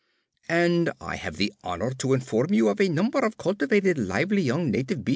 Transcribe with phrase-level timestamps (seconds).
[0.49, 4.71] And I have the honour to inform you of a number of cultivated lively young
[4.71, 5.09] native B.